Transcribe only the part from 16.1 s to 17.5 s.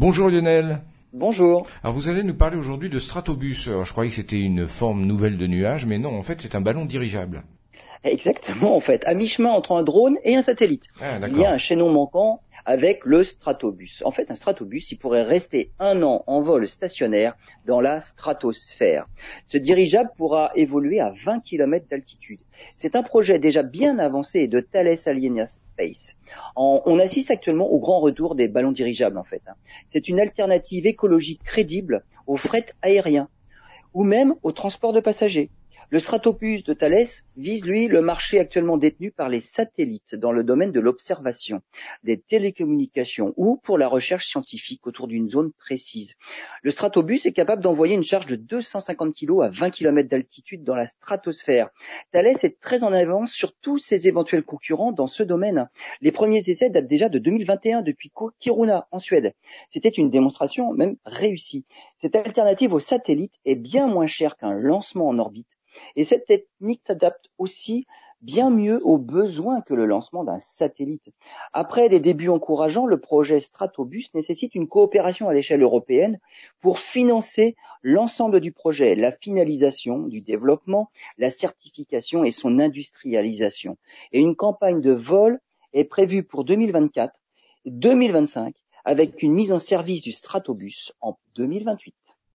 en vol stationnaire